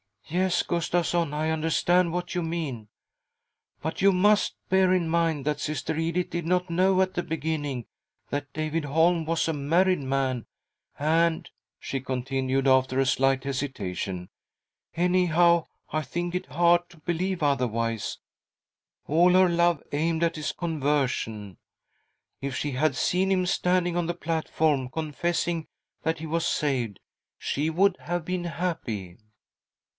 [0.41, 2.87] "Yes, Gustavsson, I understand what you mean
[3.81, 7.85] —but you must bear in mind that Sister Edith did not know at the beginning
[8.29, 10.45] that David Holm was a married man,
[10.97, 11.47] and,"
[11.79, 14.29] she continued, after a slight hesitation,"
[14.95, 18.17] anyhow, I think it hard to believe otherwise—
[19.09, 21.57] all her love aimed at his conversion.
[22.39, 25.67] If she had seen him standing on the platform, confessing
[26.03, 27.01] that he was saved,
[27.37, 29.17] she would have been happy."